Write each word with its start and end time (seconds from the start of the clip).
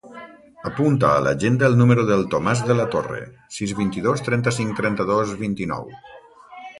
Apunta 0.67 1.09
a 1.17 1.19
l'agenda 1.25 1.67
el 1.71 1.75
número 1.81 2.05
del 2.07 2.25
Tomàs 2.31 2.63
De 2.69 2.77
La 2.79 2.87
Torre: 2.95 3.19
sis, 3.57 3.73
vint-i-dos, 3.81 4.23
trenta-cinc, 4.31 4.73
trenta-dos, 4.81 5.35
vint-i-nou. 5.43 5.89